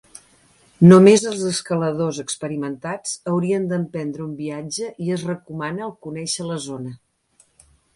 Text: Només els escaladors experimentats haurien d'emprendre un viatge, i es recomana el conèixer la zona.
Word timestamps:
Només 0.91 1.25
els 1.31 1.43
escaladors 1.49 2.23
experimentats 2.25 3.13
haurien 3.35 3.71
d'emprendre 3.75 4.27
un 4.29 4.35
viatge, 4.43 4.93
i 5.09 5.17
es 5.19 5.31
recomana 5.33 5.89
el 5.93 5.99
conèixer 6.09 6.53
la 6.53 6.63
zona. 6.71 7.01